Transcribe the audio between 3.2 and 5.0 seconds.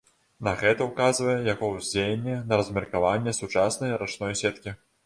сучаснай рачной сеткі.